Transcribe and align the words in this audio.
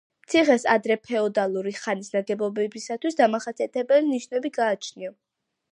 ციხეს 0.33 0.63
ადრეფეოდალური 0.75 1.73
ხანის 1.81 2.09
ნაგებობებისათვის 2.15 3.21
დამახასიათებელი 3.21 4.13
ნიშნები 4.15 4.53
გააჩნია. 4.59 5.17